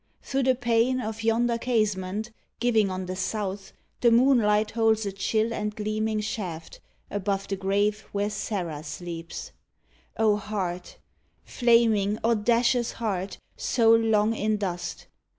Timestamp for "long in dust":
13.93-15.05